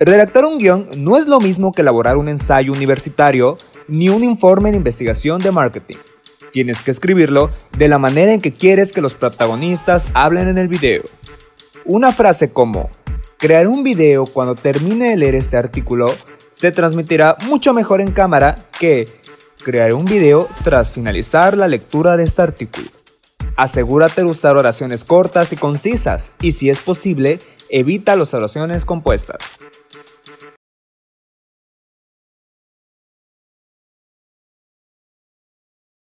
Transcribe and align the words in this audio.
Redactar 0.00 0.44
un 0.44 0.58
guion 0.58 0.88
no 0.96 1.16
es 1.16 1.28
lo 1.28 1.38
mismo 1.38 1.70
que 1.70 1.82
elaborar 1.82 2.16
un 2.16 2.28
ensayo 2.28 2.72
universitario 2.72 3.56
ni 3.86 4.08
un 4.08 4.24
informe 4.24 4.72
de 4.72 4.78
investigación 4.78 5.40
de 5.40 5.52
marketing. 5.52 5.98
Tienes 6.52 6.82
que 6.82 6.90
escribirlo 6.90 7.50
de 7.78 7.86
la 7.86 7.98
manera 7.98 8.32
en 8.32 8.40
que 8.40 8.52
quieres 8.52 8.92
que 8.92 9.00
los 9.00 9.14
protagonistas 9.14 10.08
hablen 10.12 10.48
en 10.48 10.58
el 10.58 10.66
video. 10.66 11.04
Una 11.84 12.10
frase 12.10 12.50
como, 12.50 12.90
crear 13.38 13.68
un 13.68 13.84
video 13.84 14.26
cuando 14.26 14.56
termine 14.56 15.10
de 15.10 15.16
leer 15.16 15.36
este 15.36 15.56
artículo 15.56 16.12
se 16.50 16.72
transmitirá 16.72 17.36
mucho 17.46 17.72
mejor 17.72 18.00
en 18.00 18.10
cámara 18.10 18.56
que 18.78 19.06
crear 19.62 19.94
un 19.94 20.06
video 20.06 20.48
tras 20.64 20.90
finalizar 20.90 21.56
la 21.56 21.68
lectura 21.68 22.16
de 22.16 22.24
este 22.24 22.42
artículo. 22.42 22.88
Asegúrate 23.56 24.22
de 24.22 24.28
usar 24.28 24.56
oraciones 24.56 25.04
cortas 25.04 25.52
y 25.52 25.56
concisas 25.56 26.32
y 26.40 26.50
si 26.50 26.68
es 26.68 26.80
posible, 26.80 27.38
evita 27.68 28.16
las 28.16 28.34
oraciones 28.34 28.84
compuestas. 28.84 29.38